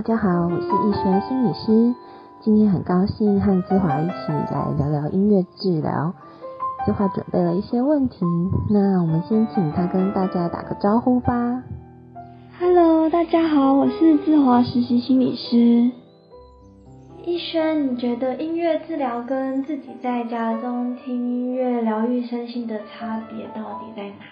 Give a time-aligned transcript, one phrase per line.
[0.00, 1.94] 大家好，我是易轩心理师。
[2.40, 6.14] 今天很高兴和志华一起来聊聊音乐治疗。
[6.86, 8.24] 志华准备了一些问题，
[8.70, 11.62] 那我们先请他跟大家打个招呼吧。
[12.58, 15.90] Hello，大家好，我是志华实习心理师。
[17.22, 24.24] 易轩，你觉得音乐治疗跟自己在家中听音乐疗愈身心的差别到底在哪？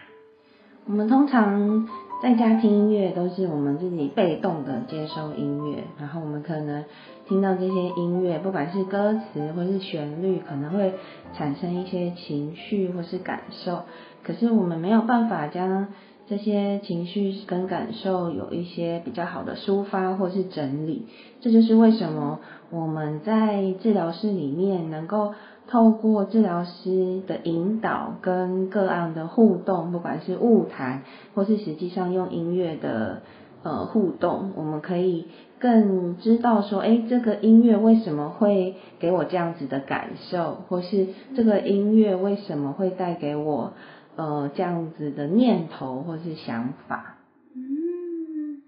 [0.86, 1.86] 我们通常。
[2.20, 6.84] 在家听音乐都是我们自己被动的接收音乐，然后我们可能
[7.28, 10.94] 听到这些音乐，不管是歌词或是旋律，可能会
[11.34, 13.82] 产生一些情绪或是感受，
[14.24, 15.86] 可是我们没有办法将
[16.26, 21.06] 这些情绪跟感受有一些比较好的抒发或是整理，
[21.40, 25.34] 这就是为什么我们在治疗室里面能够。
[25.68, 31.02] 透过治疗师的引导跟个案的互动，不管是物谈
[31.34, 33.20] 或是实际上用音乐的
[33.62, 35.26] 呃互动，我们可以
[35.58, 43.74] 更知道说，哎，这个音乐为什么会给我这样子的感受，或是这个音乐为什么会带给我
[44.16, 47.18] 呃这样子的念头或是想法。
[47.54, 48.62] 嗯，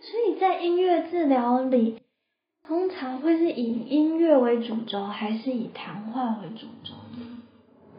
[0.00, 1.98] 所以在音乐治疗里。
[2.68, 7.38] 通常会是以音乐为主轴，还是以谈话为主轴呢？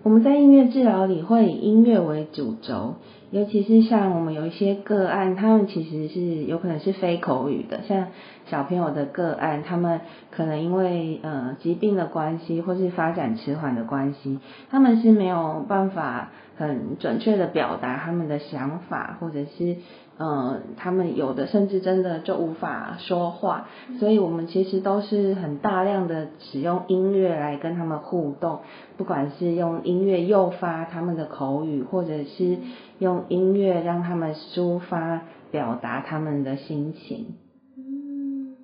[0.03, 2.93] 我们在音乐治疗里会以音乐为主轴，
[3.31, 8.09] 尤其是像我们有一些个案，他们其实是有可能是非口语的，像
[8.45, 14.37] 小朋友的个案，他们可能因为呃疾病的关系，或是发展迟缓的关系，
[14.69, 19.77] 他们是没有办法很准确的表达他们的想法，或者是。
[20.21, 23.69] 嗯，他们有的甚至真的就无法说话，
[23.99, 28.59] 所以我们其实都是很大量的使用音乐来跟他们互动，
[28.97, 32.57] 不管是用音乐诱发他们的口语，或者是
[32.97, 35.21] 用音乐让他们抒发
[35.51, 37.37] 表达他们的心情。
[37.77, 38.57] 嗯，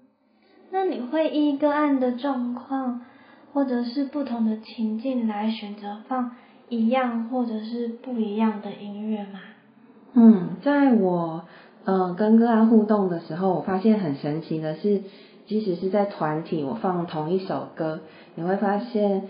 [0.72, 3.00] 那你会依个案的状况，
[3.54, 6.32] 或者是不同的情境来选择放
[6.68, 9.40] 一样或者是不一样的音乐吗？
[10.18, 11.44] 嗯，在我
[11.84, 15.02] 呃跟个案互动的时候，我发现很神奇的是，
[15.46, 18.00] 即使是在团体，我放同一首歌，
[18.36, 19.24] 你会发现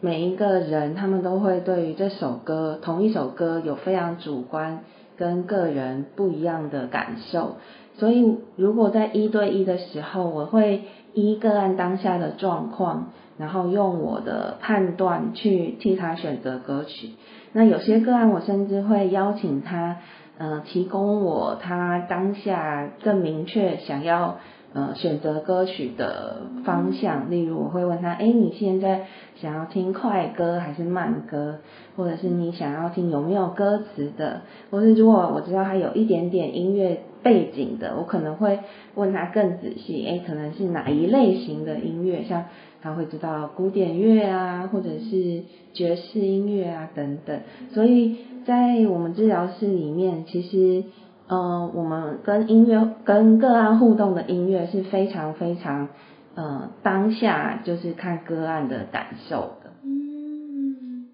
[0.00, 4.84] 每一个人他们都会对于这首歌同一首歌有非常主观
[5.16, 7.56] 跟个人不一样的感受。
[7.96, 10.84] 所以如果在一对一的时候，我会
[11.14, 17.10] 依个案当下的状况，然后用我的判断去替他选择歌曲。
[17.52, 19.96] 那有些个案，我甚至会邀请他。
[20.38, 24.38] 呃，提供我他当下更明确想要
[24.72, 31.58] 呃选择歌曲的方向，例如我会问他，哎，你现在想要听快歌还是慢歌，
[31.96, 38.60] 或者是你想要听有没有歌词的，或是如果我知道他有一点点音乐背景的，我可能会
[38.94, 42.44] 问他更仔细，哎，可能是哪一类型的音乐，像
[42.80, 47.40] 他会知道古典乐啊，或者是爵士音乐啊等等，
[47.72, 48.27] 所以。
[48.48, 50.84] 在我们治疗室里面，其实，
[51.26, 55.90] 呃，我们跟音乐、跟个案互动的音乐是非常非常，
[56.34, 59.72] 呃，当下就是看个案的感受的。
[59.82, 61.08] 嗯，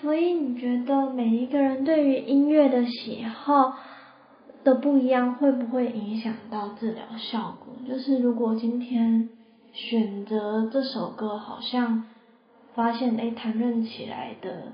[0.00, 3.76] 所以你觉得每一个人对于音乐的喜好
[4.64, 7.72] 的不一样，会不会影响到治疗效果？
[7.88, 9.28] 就是如果今天
[9.72, 12.02] 选择这首歌，好像
[12.74, 14.72] 发现哎，谈论起来的。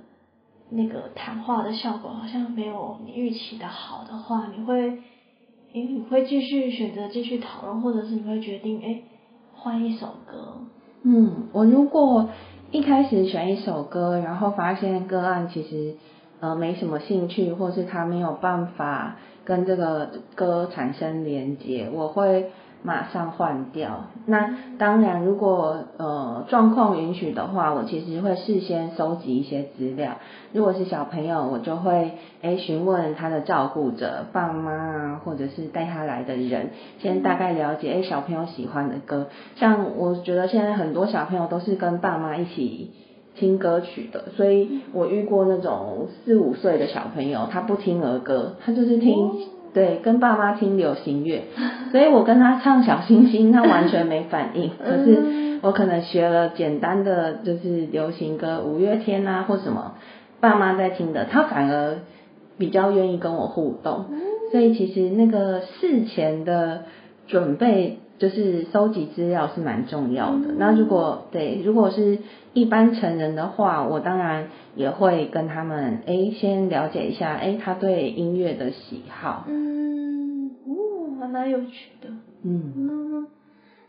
[0.71, 4.99] 那个谈话的效果好像没有你预期的好的话，你会，
[5.73, 9.05] 诶，你会继续选择继续讨论，或者是你会决定，诶，
[9.55, 10.59] 换一首歌。
[11.03, 12.29] 嗯，我如果
[12.71, 15.95] 一开始选一首歌，然后发现个案其实
[16.41, 22.51] 呃没什么兴趣，或是他没有办法跟这个歌产生连接，我会。
[22.83, 24.05] 马上换掉。
[24.27, 30.13] 那当然，如果呃状况允许的话，我其实会事先收集一些资料。
[30.53, 36.71] 如果是小朋友，我就会诶询问他的照顾者、爸妈啊，或者是带他来的人，
[37.01, 39.27] 先大概了解诶小朋友喜欢的歌。
[39.57, 42.91] 像我觉得现在很多小朋友都是跟爸妈一起
[43.35, 49.58] 听歌曲的，所以我遇过那种四五岁的小朋友，他不听儿歌，他就是听。
[49.79, 51.45] 对，跟爸妈听流行乐，
[51.93, 54.73] 所以我跟他唱小星星，他完全没反应。
[54.85, 59.95] 可是我可能学了简单的就是流行歌，五月天啊或什么，
[60.41, 61.99] 爸妈在听的，他反而
[62.59, 64.07] 比较愿意跟我互动。
[64.51, 66.83] 所以其实那个事前的
[67.29, 70.53] 准备就是收集资料是蛮重要的。
[70.59, 72.19] 那如果对，如果是
[72.53, 79.45] 一般成人的话，我当然也会跟他们哎先了解一下哎他对音乐的喜好。
[79.49, 82.09] 嗯，哦，还蛮有趣的。
[82.43, 83.27] 嗯，嗯，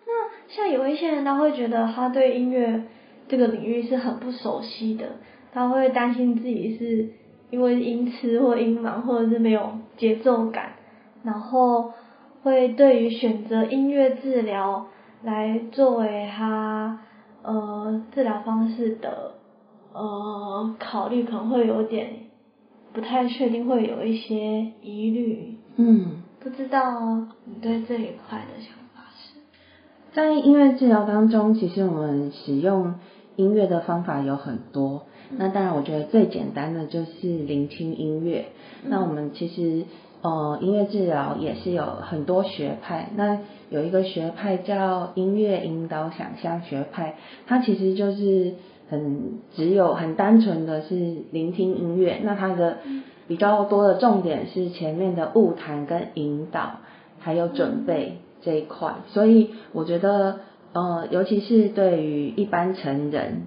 [0.06, 2.84] 那像有一些人他会觉得他对音乐
[3.28, 5.06] 这个领域是很不熟悉的，
[5.54, 7.10] 他会担心自己是
[7.50, 10.74] 因为音痴或音盲，或者是没有节奏感，
[11.24, 11.92] 然后
[12.44, 14.88] 会对于选择音乐治疗
[15.24, 17.00] 来作为他
[17.44, 19.36] 呃治疗方式的
[19.94, 22.10] 呃考虑，可能会有点
[22.94, 25.58] 不太确定，会有一些疑虑。
[25.76, 26.24] 嗯。
[26.42, 29.42] 不知道你对这一块的想法是？
[30.14, 32.96] 在音乐治疗当中，其实我们使用
[33.36, 35.04] 音乐的方法有很多。
[35.32, 38.46] 那当然，我觉得最简单的就是聆听音乐。
[38.88, 39.84] 那我们其实
[40.22, 43.10] 呃，音乐治疗也是有很多学派。
[43.16, 43.40] 那
[43.70, 47.16] 有一个学派叫音乐引导想象学派，
[47.48, 48.56] 它其实就是
[48.90, 50.96] 很只有很单纯的是
[51.32, 52.20] 聆听音乐。
[52.24, 52.80] 那它的
[53.28, 56.80] 比较多的重点是前面的物谈跟引导，
[57.20, 60.40] 还有准备这一块，所以我觉得，
[60.74, 63.44] 呃，尤其是对于一般成人，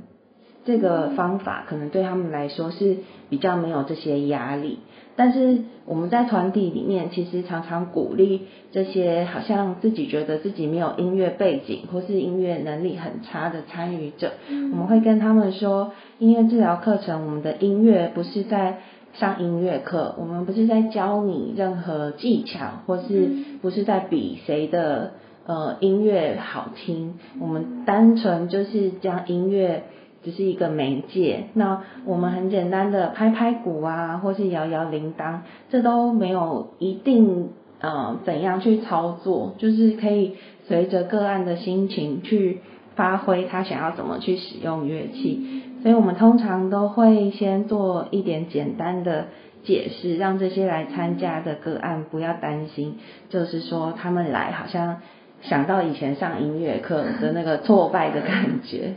[0.64, 2.98] 这个方法可能对他们来说是
[3.28, 4.78] 比较没有这些压力。
[5.14, 18.78] 但是我们在团体里面，其实常常鼓励这些好像自己觉得自己没有音乐背景或是音乐能力很差的参与者，我们会跟他们说，音乐治疗课程，我们的音乐不是在。
[19.14, 23.28] 上音乐课，我们不是在教你任何技巧，或是
[23.60, 25.12] 不是在比谁的
[25.44, 27.18] 呃音乐好听？
[27.38, 29.82] 我们单纯就是将音乐
[30.22, 31.44] 只是一个媒介。
[31.54, 35.38] 那我们很简单的拍拍鼓啊，或是摇摇铃铛，
[35.70, 40.36] 这都没有一定呃怎样去操作，就是可以
[40.66, 42.60] 随着个案的心情去
[42.94, 45.62] 发挥他想要怎么去使用乐器。
[45.82, 49.26] 所以我们通常都会先做一点简单的
[49.64, 52.98] 解释，让这些来参加的个案不要担心，
[53.28, 54.98] 就是说他们来好像
[55.40, 58.94] 想到以前上音乐课的那个挫败的感觉，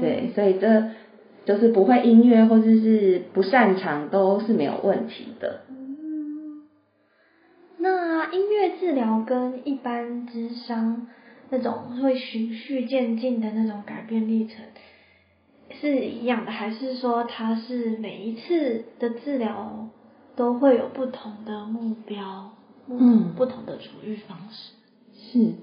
[0.00, 0.90] 对，所以这
[1.44, 5.60] 就是不会音乐或者是不擅长都是没有问题的。
[7.78, 11.06] 那音乐治疗跟一般智商
[11.50, 14.56] 那种会循序渐进的那种改变历程。
[15.80, 19.88] 是一样的，还是说它是每一次的治疗
[20.36, 22.52] 都会有不同的目标，
[22.88, 24.72] 嗯，不同的处愈方式？
[25.12, 25.54] 是，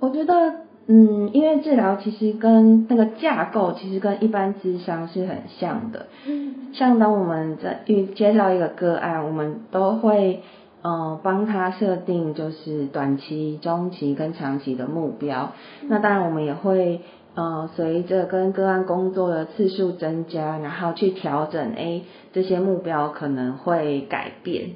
[0.00, 6.06] 我觉得，嗯，因为治疗其实跟那个架构其实跟一般智商是很像的。
[6.26, 10.42] 嗯，像当我们在遇接到一个个案，我们都会，
[10.82, 15.52] 嗯，帮他设定就是短期、中期跟长期的目标。
[15.88, 17.00] 那当然，我们也会。
[17.38, 22.00] 呃，随着跟个案工作的次数增加，然后去调整，哎，
[22.32, 24.70] 这些目标可能会改变。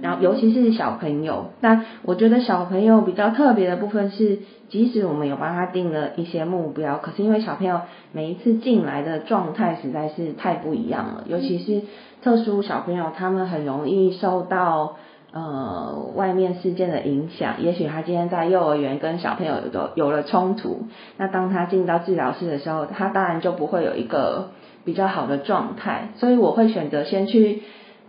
[0.00, 4.38] 然后尤其是小朋友，那我觉得小朋友比较特别的部分是，
[4.68, 7.80] 即使我们有帮他定了一些目标，可是因为小朋友
[8.12, 11.82] 每一次进来的状态实在是太不一样了，尤其是
[12.22, 14.96] 特殊小朋友，他们很容易受到。
[15.34, 20.82] 呃，外面事件的影响，也许他今天在幼儿园跟小朋友有有有了冲突，
[21.16, 24.50] 那当他进到治疗室的时候，他当然就不会有一个
[24.84, 27.62] 比较好的状态，所以我会选择先去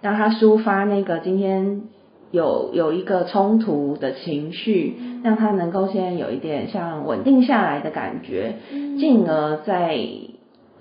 [0.04, 1.82] 让他抒发那个今天
[2.30, 8.58] 有有一个冲突的情绪，让他能够先有一点像稳定下来的感觉，
[9.00, 9.98] 进而再。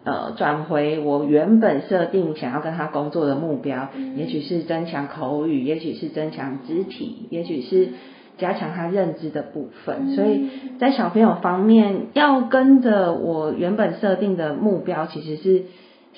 [0.05, 7.91] 呃，转回我原本设定想要跟他工作的目标，也许是增强口语，也许是增强肢体，也许是
[8.37, 10.17] 加强他认知的部分。
[10.17, 10.49] 所以
[10.81, 15.67] 在小朋友方面，要跟着我原本设定的目标，其实是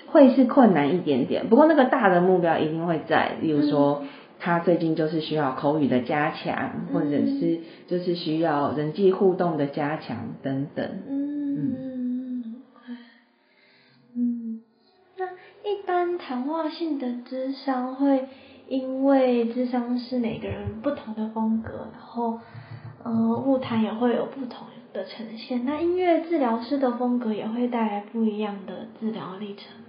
[0.06, 1.48] 会是困难一点点。
[1.48, 4.04] 不过那个大的目标一定会在，例如说
[4.38, 10.88] 他最近就是需要口语的加强，或者是就是需要人际互动的加强等等。
[11.08, 11.20] 嗯。
[15.16, 18.28] 那一般谈话性的智商会
[18.68, 22.38] 因为智商是每个人不同的风格，然后
[23.02, 25.64] 呃，物谈也会有不同的呈现。
[25.64, 29.83] 那音乐治疗师的风格也会带来不一样的治疗历程吗？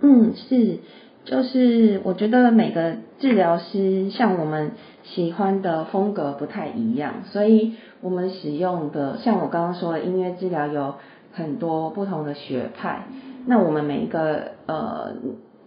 [0.00, 0.78] 嗯，是，
[1.24, 4.72] 就是我觉得每个治疗师像我们
[5.02, 10.94] 喜欢的风格不太一样，所以我们使用的像我刚刚说的音乐治疗有
[11.32, 13.06] 很多不同的学派。
[13.46, 15.14] 那我们每一个呃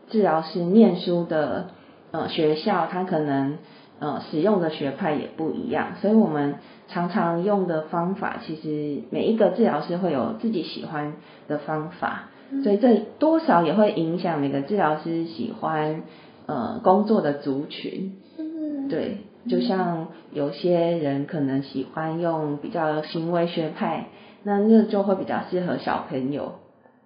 [0.09, 1.67] 治疗师念书的
[2.12, 3.57] 呃学校，他可能
[4.00, 6.55] 呃使用的学派也不一样，所以我们
[6.88, 11.13] 常常用的方法，其实每一个治疗师会有自己喜欢
[11.48, 12.28] 的方法，
[12.63, 16.01] 所以这多少也会影响每个治疗师喜欢
[16.48, 18.18] 呃工作的族群。
[18.38, 24.08] 嗯，对，就像有些人可能喜欢用比较行为学派，
[24.44, 26.53] 那那就会比较适合小朋友。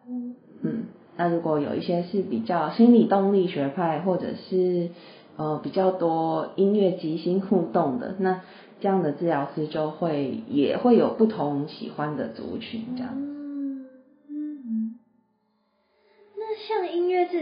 [0.10, 0.84] 嗯嗯，
[1.18, 4.90] 那如果有一些是比较心理动力学派，或者是
[5.36, 8.42] 呃比较多音乐即兴互动的，那
[8.80, 13.33] 这样的治疗师就会也会有不同喜欢的族群这样。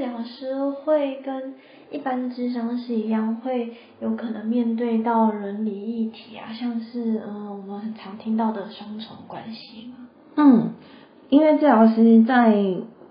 [0.06, 1.56] 疗师会跟
[1.90, 10.08] 一般智商师一样，会有可能面对到伦理议题啊，像是嗯、呃我们很常听到的双重关系嘛。
[10.36, 10.74] 嗯，
[11.30, 12.56] 音乐治疗师在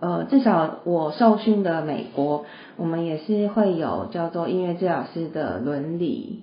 [0.00, 2.44] 呃至少我受训的美国，
[2.76, 6.42] 我们也是会有叫做音乐治疗师的伦理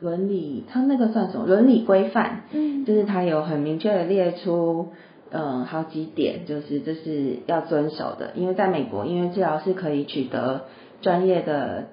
[0.00, 2.42] 伦理，它那个算什么伦理规范？
[2.52, 4.88] 嗯就是它有很明确的列出，
[5.32, 8.32] 嗯，好几点，就是这是要遵守的。
[8.34, 10.62] 因为在美国，音乐治疗是可以取得
[11.02, 11.86] 专业的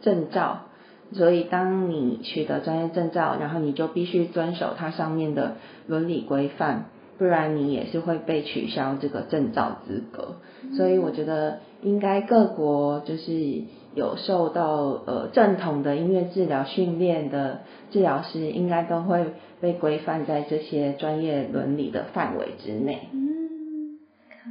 [0.00, 0.66] 证照，
[1.12, 6.86] 所以当你取得专业证照，然后你就必须遵守它上面的伦理规范，
[7.18, 10.36] 不然你也是会被取消这个证照资格。
[10.76, 13.62] 所以我觉得应该各国就是
[13.94, 23.08] 有受到呃正统的音乐治疗训练的治疗师，应该都会被规范在这些专业伦理的范围之内。
[23.12, 23.98] 嗯，
[24.30, 24.50] 可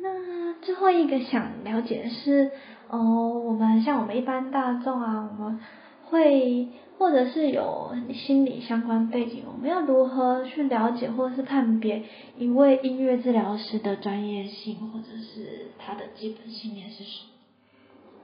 [0.00, 2.50] 那最后一个想了解的是，
[2.90, 5.58] 哦、我们像我们一般大众啊，我们
[6.12, 12.02] 会或者是有心理相关背景，我们要如何去了解或是判别
[12.38, 17.32] 一位音乐治疗师的专业性，或者是他的基本信念是什么？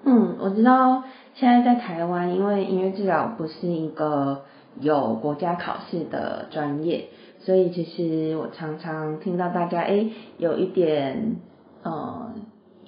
[0.05, 1.03] 嗯，我知道
[1.35, 4.45] 现在在台湾，因为音乐治疗不是一个
[4.79, 7.09] 有国家考试的专业，
[7.41, 11.37] 所以其实我常常听到大家诶有一点
[11.83, 12.33] 呃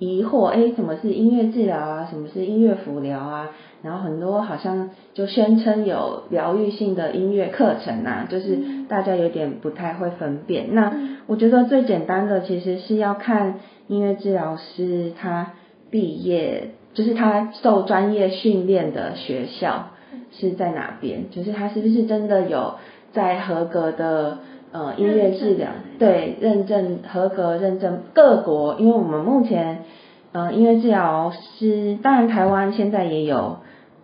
[0.00, 2.08] 疑惑，哎什么是音乐治疗啊？
[2.10, 3.50] 什么是音乐辅疗啊？
[3.82, 10.74] 然后很多好像就宣称有疗愈性的音乐课程啊，就是大家有点不太会分辨。
[10.74, 10.92] 那
[11.26, 15.52] 我觉得最简单的其实是要看音乐治疗师他
[15.90, 19.90] 毕业，就是他受专业训练的学校
[20.32, 22.74] 是在哪边，就是他是不是真的有
[23.12, 24.38] 在合格的
[24.72, 29.84] 呃音乐治疗对认证合格认证各国，因为我们目前
[30.32, 33.58] 呃音乐治疗师，当然台湾现在也有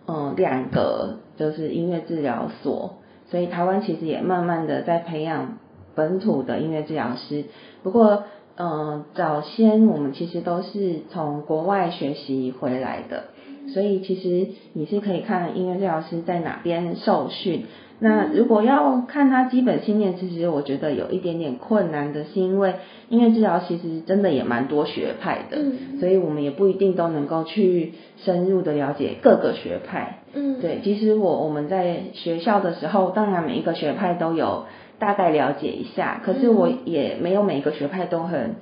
[0.07, 2.95] 嗯两个就是音乐治疗所，
[3.29, 5.57] 所以台湾其实也慢慢的在培养
[5.95, 7.45] 本土的音乐治疗师，
[7.83, 8.23] 不过。
[8.59, 13.25] 嗯，早先我们其实都是从国外学习回来的，
[13.71, 17.65] 所以其实你是可以看音乐治疗师在哪边受训。
[17.99, 22.75] 那如果要看他基本信念，其实我觉得有一点点困难的，是因为
[23.09, 25.99] 音乐治疗其实真的也蛮多学派的，嗯。
[25.99, 30.19] 所以我们也不一定都能够去深入的了解各个学派。
[30.33, 34.65] 嗯，对，其实我我们在学校的时候，当然每一个学派都有
[34.99, 38.57] 大概了解一下，可是我也没有每一个学派都很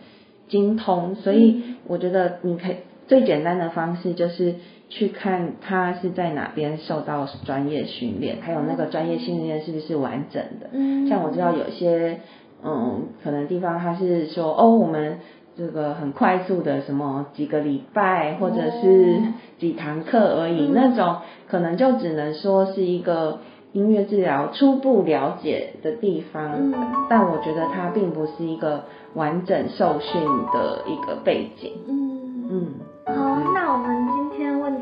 [0.47, 2.75] 精通，所以我觉得你可以
[3.07, 4.55] 最简单的方式就是
[4.87, 10.69] 去看他是在哪边受到专业训练，还有那个专业训练是不是完整的。
[10.71, 12.19] 嗯，像我知道有些
[12.63, 15.19] 嗯，可能地方他是说哦，我们
[15.57, 19.21] 这个很快速的什么几个礼拜或者是
[19.57, 20.73] 几堂课而已，嗯。
[20.73, 23.39] 那种可能就只能说是一个
[23.73, 26.73] 音乐治疗初步了解的地方，嗯。
[27.09, 30.21] 但我觉得它并不是一个完整受训
[30.53, 31.71] 的一个背景。
[31.87, 32.11] 嗯。
[32.47, 32.67] 嗯，
[33.05, 33.13] 好，
[33.53, 34.04] 那我们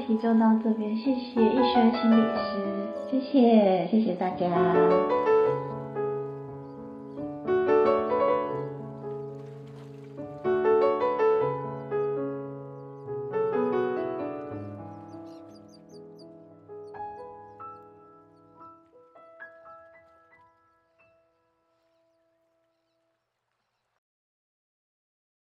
[0.05, 2.49] 题就到这边，谢谢易轩心理师。
[3.09, 5.32] 谢谢谢谢大家。